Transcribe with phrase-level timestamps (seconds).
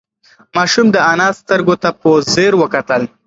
[0.55, 3.01] ماشوم د انا سترگو ته په ځير وکتل.